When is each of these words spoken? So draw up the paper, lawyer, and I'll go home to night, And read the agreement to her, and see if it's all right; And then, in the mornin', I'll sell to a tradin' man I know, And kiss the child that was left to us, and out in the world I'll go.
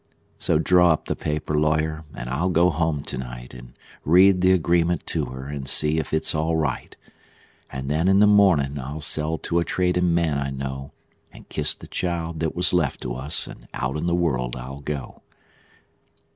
So 0.39 0.57
draw 0.57 0.93
up 0.93 1.05
the 1.05 1.15
paper, 1.15 1.59
lawyer, 1.59 2.05
and 2.15 2.27
I'll 2.27 2.49
go 2.49 2.71
home 2.71 3.03
to 3.03 3.19
night, 3.19 3.53
And 3.53 3.73
read 4.03 4.41
the 4.41 4.51
agreement 4.51 5.05
to 5.13 5.25
her, 5.25 5.45
and 5.45 5.69
see 5.69 5.99
if 5.99 6.11
it's 6.11 6.33
all 6.33 6.55
right; 6.57 6.97
And 7.71 7.87
then, 7.87 8.07
in 8.07 8.17
the 8.17 8.25
mornin', 8.25 8.79
I'll 8.79 9.01
sell 9.01 9.37
to 9.37 9.59
a 9.59 9.63
tradin' 9.63 10.11
man 10.15 10.39
I 10.39 10.49
know, 10.49 10.91
And 11.31 11.47
kiss 11.49 11.75
the 11.75 11.85
child 11.85 12.39
that 12.39 12.55
was 12.55 12.73
left 12.73 13.01
to 13.01 13.13
us, 13.13 13.45
and 13.45 13.67
out 13.75 13.95
in 13.95 14.07
the 14.07 14.15
world 14.15 14.55
I'll 14.55 14.79
go. 14.81 15.21